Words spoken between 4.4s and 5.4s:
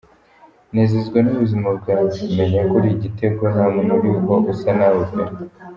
usa nawe pe.